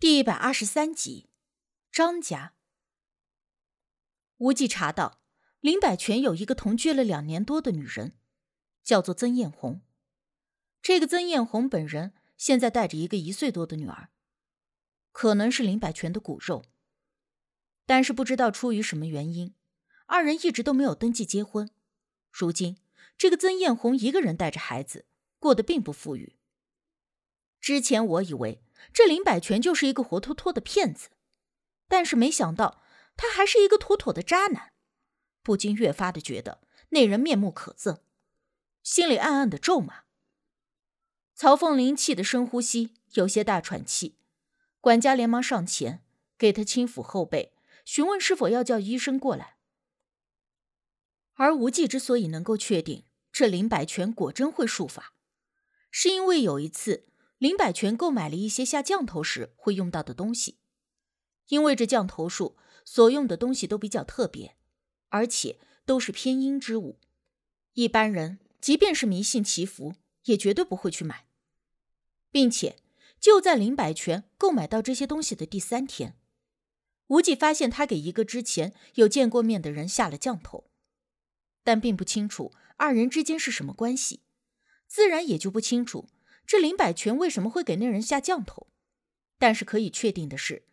[0.00, 1.28] 第一百二十三集，
[1.92, 2.54] 张家。
[4.38, 5.20] 无忌查到
[5.60, 8.14] 林百全有一个同居了两年多的女人，
[8.82, 9.82] 叫做曾艳红。
[10.80, 14.08] 这个曾艳红本人现在带着一个一岁多的女儿，
[15.12, 16.64] 可能是林百全的骨肉。
[17.84, 19.54] 但是不知道出于什么原因，
[20.06, 21.68] 二人一直都没有登记结婚。
[22.32, 22.78] 如今
[23.18, 25.04] 这个曾艳红一个人带着孩子，
[25.38, 26.38] 过得并不富裕。
[27.60, 28.62] 之前我以为。
[28.92, 31.10] 这林百全就是一个活脱脱的骗子，
[31.86, 32.82] 但是没想到
[33.16, 34.72] 他还是一个妥妥的渣男，
[35.42, 38.00] 不禁越发的觉得那人面目可憎，
[38.82, 40.04] 心里暗暗的咒骂。
[41.34, 44.18] 曹凤玲气得深呼吸，有些大喘气，
[44.80, 46.04] 管家连忙上前
[46.36, 47.54] 给他轻抚后背，
[47.84, 49.56] 询问是否要叫医生过来。
[51.34, 55.14] 而无忌之所以能够确定这林百全果真会术法，
[55.90, 57.09] 是因为有一次。
[57.40, 60.58] 林百全购买了一些下降头时会用到的东西，
[61.48, 64.58] 因为这降头术所用的东西都比较特别，
[65.08, 66.98] 而且都是偏阴之物，
[67.72, 71.28] 一般人即便是迷信祈福，也绝对不会去买。
[72.30, 72.76] 并且
[73.18, 76.18] 就在林百全购买到这些东西的第三天，
[77.06, 80.70] 无忌发现他给一个之前有见过面的人下了降头，
[81.64, 84.20] 但并不清楚二人之间是什么关系，
[84.86, 86.10] 自然也就不清楚。
[86.50, 88.66] 这林百全为什么会给那人下降头？
[89.38, 90.66] 但是可以确定的是，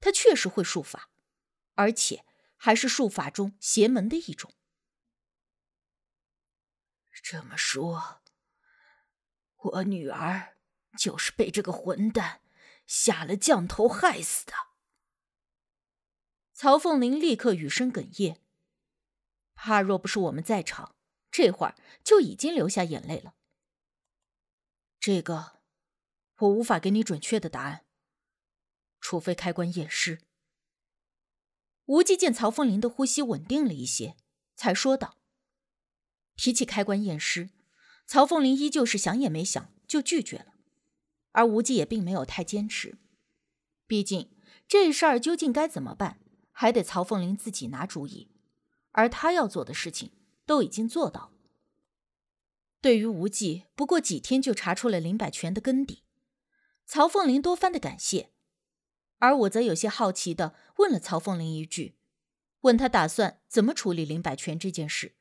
[0.00, 1.10] 他确实会术法，
[1.76, 2.24] 而且
[2.56, 4.52] 还是术法中邪门的一种。
[7.22, 8.20] 这么说，
[9.58, 10.56] 我女儿
[10.98, 12.40] 就是被这个混蛋
[12.84, 14.52] 下了降头害死的。
[16.52, 18.40] 曹凤玲立刻语声哽咽，
[19.54, 20.96] 怕若不是我们在场，
[21.30, 23.36] 这会儿就已经流下眼泪了。
[25.04, 25.58] 这个，
[26.38, 27.84] 我无法给你准确的答案，
[29.00, 30.20] 除非开棺验尸。
[31.86, 34.16] 无忌见曹凤林的呼吸稳定了一些，
[34.54, 35.16] 才说道
[36.38, 37.50] ：“提起开棺验尸，
[38.06, 40.54] 曹凤林依旧是想也没想就拒绝了。
[41.32, 42.96] 而无忌也并没有太坚持，
[43.88, 44.30] 毕竟
[44.68, 46.20] 这事儿究竟该怎么办，
[46.52, 48.30] 还得曹凤林自己拿主意，
[48.92, 50.12] 而他要做的事情
[50.46, 51.31] 都已经做到了。”
[52.82, 56.02] 对于无忌，不过几天就查出了林百全的根底，
[56.84, 58.32] 曹凤林多番的感谢，
[59.18, 61.96] 而我则有些好奇的问了曹凤林一句，
[62.62, 65.14] 问他打算怎么处理林百全这件事。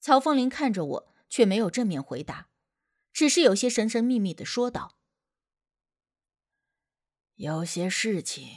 [0.00, 2.48] 曹凤林看着我，却没有正面回答，
[3.12, 4.96] 只是有些神神秘秘的说道
[7.36, 8.48] ：“有些事情，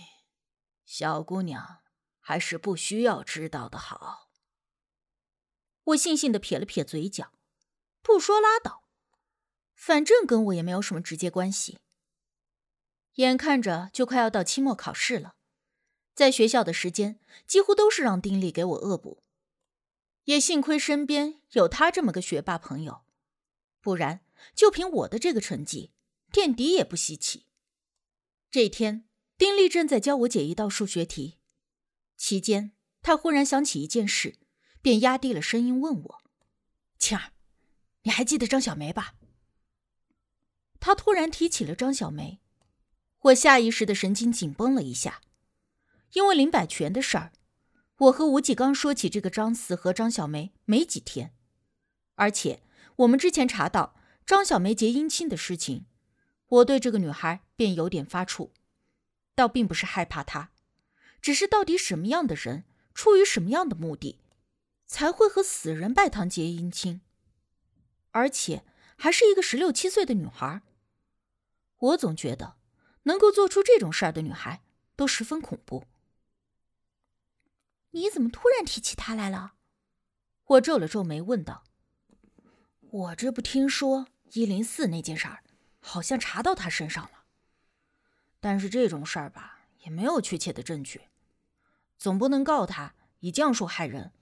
[0.85, 1.79] 小姑娘
[2.21, 4.31] 还是不需要知道的好。”
[5.83, 7.33] 我悻悻的撇了撇嘴角。
[8.05, 8.83] 不说拉倒，
[9.73, 11.79] 反正跟我也没有什么直接关系。
[13.15, 15.33] 眼看着就快要到期末考试了，
[16.13, 19.23] 在学校的时间几乎都是让丁力给我恶补，
[20.25, 23.05] 也幸亏身边有他这么个学霸朋友，
[23.81, 24.23] 不然
[24.53, 25.91] 就凭我的这个成绩，
[26.31, 27.47] 垫底也不稀奇。
[28.51, 31.39] 这天，丁力正在教我解一道数学题，
[32.15, 34.37] 期间他忽然想起一件事，
[34.83, 36.21] 便压低了声音问我
[36.99, 37.31] ：“青儿。”
[38.05, 39.15] 你还记得张小梅吧？
[40.79, 42.39] 他突然提起了张小梅，
[43.21, 45.21] 我下意识的神经紧绷了一下，
[46.13, 47.33] 因为林百全的事儿，
[47.97, 51.33] 我和吴继刚说起这个张四和张小梅没几天，
[52.13, 52.61] 而且
[52.97, 55.87] 我们之前查到张小梅结姻亲的事情，
[56.47, 58.51] 我对这个女孩便有点发怵，
[59.33, 60.51] 倒并不是害怕她，
[61.19, 64.19] 只是到底什么样的人，出于什么样的目的，
[64.85, 67.01] 才会和死人拜堂结姻亲？
[68.15, 68.63] 而且
[68.95, 70.61] 还是一个十六七岁的女孩，
[71.79, 72.55] 我总觉得
[73.03, 74.63] 能够做出这种事儿的女孩
[74.95, 75.83] 都十分恐怖。
[77.91, 79.55] 你怎么突然提起她来了？
[80.45, 81.65] 我皱了皱眉问道
[82.79, 85.43] ：“我这不听说一零四那件事儿，
[85.81, 87.25] 好像查到她身上了。
[88.39, 91.09] 但是这种事儿吧，也没有确切的证据，
[91.97, 94.13] 总不能告他以降术害人，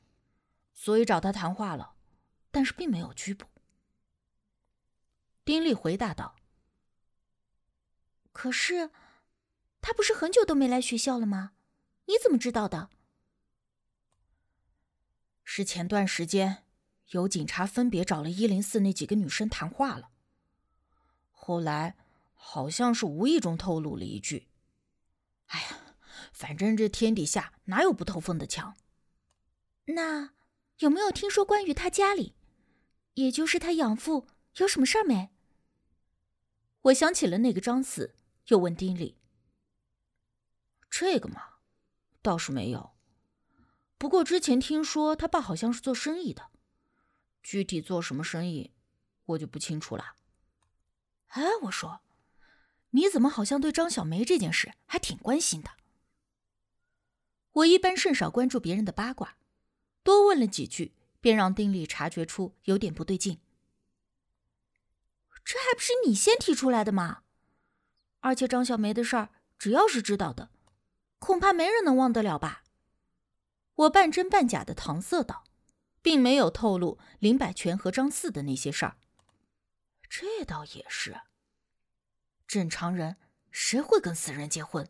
[0.74, 1.94] 所以找他谈话了，
[2.50, 3.46] 但是并没有拘捕。”
[5.46, 6.36] 丁力回答道
[8.32, 8.92] ：“可是，
[9.82, 11.54] 他不是很久都没来学校了吗？
[12.06, 12.90] 你怎么知道的？”
[15.44, 16.64] 是前段时间
[17.10, 20.12] 有警察分别找了一零四那几个女生谈话了，
[21.32, 21.98] 后来
[22.34, 24.48] 好像是无意中透露了一句
[25.48, 25.96] ：“哎呀，
[26.32, 28.78] 反正这天底下哪有不透风的墙？”
[29.88, 30.34] 那
[30.78, 32.34] 有没有听说关于他家里，
[33.16, 35.32] 也就是他养父有什么事儿没？
[36.84, 38.14] 我想起了那个张四，
[38.48, 39.18] 又问丁力
[40.92, 41.56] ：“这个嘛，
[42.22, 42.92] 倒是没有。
[43.98, 46.50] 不过之前听说他爸好像是做生意的，
[47.42, 48.74] 具体做什么生意，
[49.28, 50.16] 我就不清楚了。
[51.28, 52.02] 哎，我说，
[52.90, 55.72] 你怎么好像对张小梅这件事还挺关心的？
[57.54, 59.38] 我一般甚少关注别人的八卦，
[60.04, 63.40] 多问了几句，便让丁力察觉出有点不对劲。
[65.44, 67.24] 这还不是你先提出来的吗？
[68.22, 69.30] 而且张小梅的事儿，
[69.60, 70.50] 只要是知道的，
[71.20, 72.64] 恐怕没人能忘得了吧？
[73.76, 75.44] 我半真半假的搪塞道，
[76.02, 78.98] 并没有透露林百全和张四的那些事儿。
[80.08, 81.22] 这倒也是，
[82.48, 83.18] 正常人
[83.52, 84.88] 谁会跟死人结婚？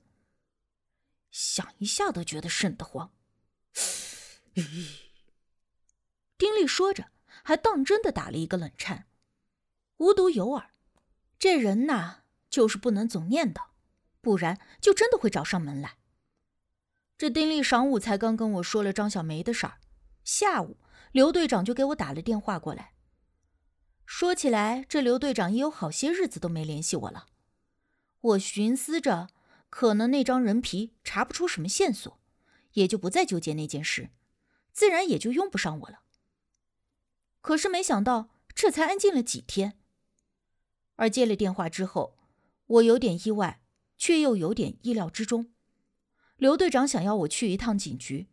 [1.31, 3.11] 想一下都觉得瘆得慌。
[6.37, 7.09] 丁力说着，
[7.43, 9.07] 还当真的打了一个冷颤。
[9.97, 10.61] 无独有偶，
[11.37, 13.67] 这人呐，就是不能总念叨，
[14.21, 15.97] 不然就真的会找上门来。
[17.17, 19.79] 这丁力晌午才刚跟我说了张小梅的事儿，
[20.23, 20.77] 下午
[21.11, 22.93] 刘队长就给我打了电话过来。
[24.05, 27.27] 说起来，这刘队长也有好些日子都没联系我了。
[28.19, 29.29] 我寻思着。
[29.69, 32.19] 可能那张人皮查不出什么线索，
[32.73, 34.11] 也就不再纠结那件事，
[34.71, 36.03] 自然也就用不上我了。
[37.41, 39.79] 可是没想到，这才安静了几天。
[40.95, 42.17] 而接了电话之后，
[42.65, 43.61] 我有点意外，
[43.97, 45.51] 却又有点意料之中。
[46.37, 48.27] 刘队长想要我去一趟警局，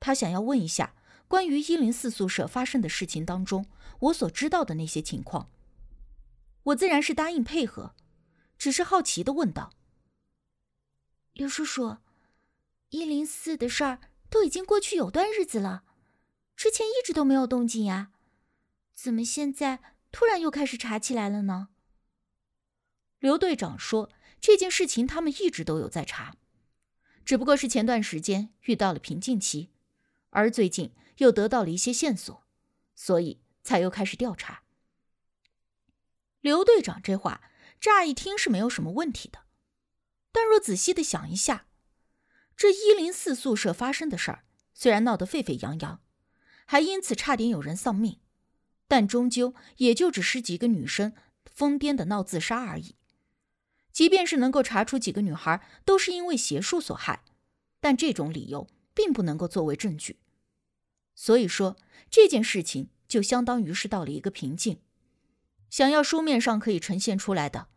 [0.00, 0.94] 他想要问一下
[1.26, 3.66] 关于一零四宿舍发生的事情当中
[4.00, 5.50] 我所知道的那些情况。
[6.64, 7.94] 我自然是答应配合，
[8.58, 9.72] 只是好奇的问道。
[11.32, 11.98] 刘叔叔，
[12.90, 15.84] 一零四的事儿都已经过去有段日子了，
[16.56, 18.10] 之前一直都没有动静呀，
[18.92, 19.80] 怎么现在
[20.10, 21.68] 突然又开始查起来了呢？
[23.18, 24.10] 刘队长说，
[24.40, 26.36] 这件事情他们一直都有在查，
[27.24, 29.70] 只不过是前段时间遇到了瓶颈期，
[30.30, 32.44] 而最近又得到了一些线索，
[32.94, 34.62] 所以才又开始调查。
[36.40, 37.50] 刘队长这话
[37.80, 39.40] 乍一听是没有什么问题的。
[40.30, 41.66] 但若仔细的想一下，
[42.56, 46.00] 这一零四宿舍发生的事儿，虽然闹得沸沸扬扬，
[46.66, 48.20] 还因此差点有人丧命，
[48.86, 52.94] 但终究也就只是几个女生疯癫的闹自杀而已。
[53.98, 57.24] 即便是能够查出几个女孩都是因为邪术所害，
[57.80, 60.20] 但这种理由并不能够作为证据。
[61.16, 61.76] 所以说，
[62.08, 64.78] 这件事情就相当于是到了一个瓶颈。
[65.68, 67.70] 想要书面上可以呈现出来的，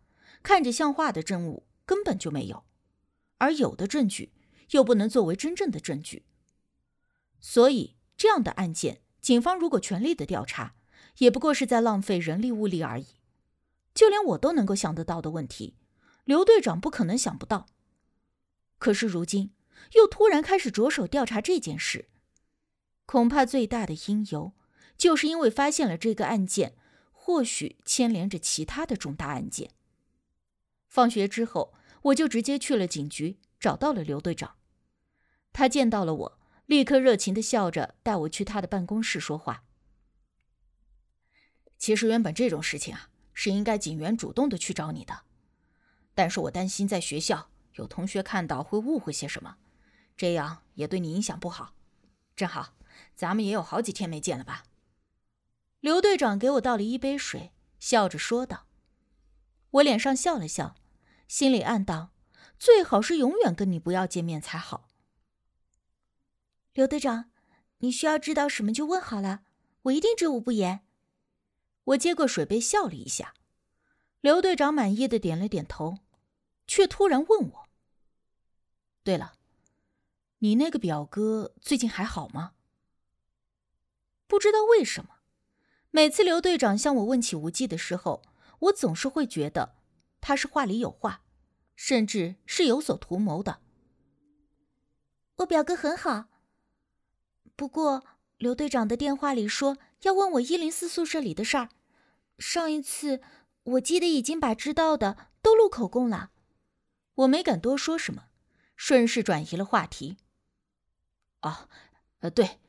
[0.44, 1.66] 看着像话的证物。
[1.88, 2.66] 根本就没有，
[3.40, 4.32] 而有的证据
[4.70, 6.28] 又不能作为真正的证据，
[7.40, 10.76] 所以这样的案件，警方如果全力的调查，
[11.18, 13.08] 也不过是在浪费人力物力而已。
[13.96, 15.74] 就连我都能够想得到的问题，
[16.24, 17.68] 刘队长不可能想不到。
[18.78, 19.54] 可是如今
[19.94, 22.10] 又突然开始着手调查这件事，
[23.06, 24.54] 恐怕最大的因由，
[24.98, 26.76] 就是因为发现了这个案件，
[27.12, 29.72] 或许牵连着其他的重大案件。
[30.88, 31.74] 放学之后。
[32.06, 34.56] 我就直接去了警局，找到了刘队长。
[35.54, 39.64] 他见到了我，立刻热情的笑着带我去他的办公室说话。
[41.78, 45.26] 其实原本这种事情啊，是应该警员主动的去找你的，
[46.14, 49.58] 但是我担心在学校有同学看到会误会些什么，
[50.16, 51.74] 这样也对你影响不好。
[52.36, 52.74] 正好，
[53.16, 54.64] 咱们也有好几天没见了吧？
[55.80, 58.68] 刘队长给我倒了一杯水，笑着说道。
[59.72, 60.76] 我脸上笑了笑。
[61.28, 62.12] 心里暗道
[62.60, 64.90] ：“最好是永远跟你不要见面才好。”
[66.74, 67.32] 刘队长，
[67.78, 69.44] 你需要知道什么就问好了，
[69.84, 70.82] 我一定知无不言。
[71.86, 73.34] 我接过水杯，笑了一下。
[74.20, 76.00] 刘队长满意的点了点头，
[76.72, 77.68] 却突然问我
[79.04, 79.34] ：“对了，
[80.38, 82.54] 你那个表哥最近还好吗？”
[84.26, 85.16] 不知道为什么，
[85.90, 88.22] 每次刘队长向我问起无忌的时候，
[88.60, 89.76] 我总是会觉得。
[90.22, 91.26] 他是话里有话，
[91.76, 93.60] 甚至是有所图谋的。
[95.40, 96.30] 我表哥很好，
[97.58, 98.06] 不过
[98.38, 101.68] 刘队长的电话里说要问我一零四宿舍里的事儿。
[102.40, 103.20] 上一次
[103.64, 106.32] 我记得已经把知道的都录口供了。
[107.22, 108.30] 我没敢多说什么，
[108.76, 110.18] 顺势转移了话题。
[111.42, 111.70] 哦，
[112.20, 112.60] 呃，对，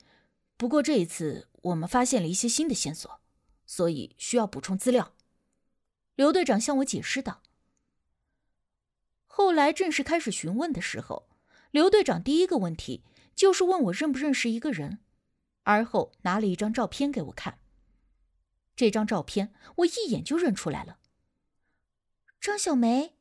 [0.57, 3.21] 不过这一次我们发现了一些新的线索，
[3.65, 5.15] 所以需要补充资料。
[6.15, 7.43] 刘队长向我解释道。
[9.27, 11.31] 后来正式开始询问的时候，
[11.71, 13.03] 刘队长第一个问题
[13.35, 14.99] 就是问我认不认识一个人，
[15.63, 17.59] 而后拿了一张照片给我看。
[18.77, 20.99] 这张照片我一眼就认出来了，
[22.39, 23.15] 张小梅。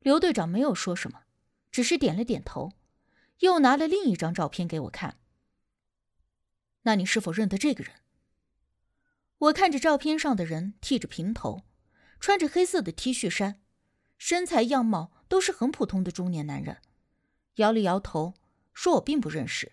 [0.00, 1.24] 刘队长没有说什么，
[1.70, 2.72] 只是点了点头，
[3.40, 5.18] 又拿了另一张照片给我看。
[6.82, 7.96] 那你是否认得这个人？
[9.38, 11.64] 我看着照片上的人，剃着平头，
[12.20, 13.60] 穿着黑色的 T 恤衫，
[14.16, 16.80] 身材样貌都是很普通的中年男人，
[17.56, 18.34] 摇了摇头，
[18.72, 19.72] 说我并不认识。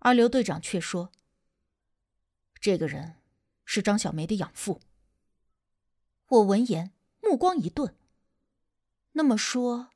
[0.00, 1.10] 而刘队长却说
[2.60, 3.16] ：“这个人
[3.64, 4.82] 是张小梅的养父。”
[6.28, 7.96] 我闻言，目光一顿。
[9.16, 9.88] 那么说，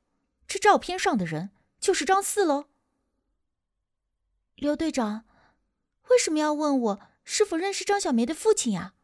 [0.47, 2.65] 这照片上的人就是张四喽？
[4.55, 5.25] 刘队长。
[6.09, 8.95] 为什么要问我是否认识张小梅的父亲呀？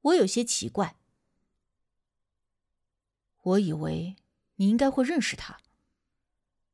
[0.00, 0.96] 我有些奇怪。
[3.42, 4.16] 我以为
[4.56, 5.58] 你应该会认识他，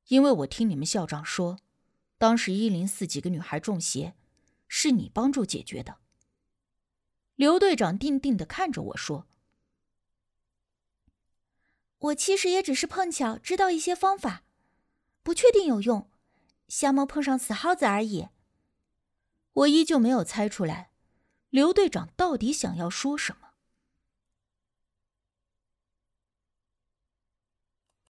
[0.07, 1.59] 因为我听你们校长说，
[2.17, 4.15] 当时一零四几个女孩中邪，
[4.69, 5.99] 是你帮助解决的。
[7.35, 9.27] 刘队长定定的看着我说
[12.03, 14.43] ：“我其实也只是碰巧知道一些方法，
[15.23, 16.11] 不确定有用，
[16.67, 18.29] 瞎猫碰上死耗子而已。”
[19.55, 20.91] 我依旧没有猜出来，
[21.51, 23.52] 刘队长到底想要说什么。